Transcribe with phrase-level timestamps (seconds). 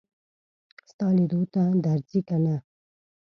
[0.89, 2.55] ستا لیدو ته درځي که نه.